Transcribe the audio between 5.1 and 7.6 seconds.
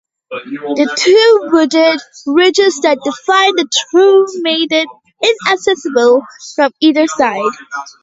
inaccessible from either side.